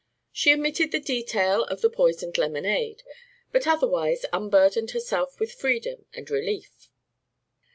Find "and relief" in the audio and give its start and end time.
6.11-6.89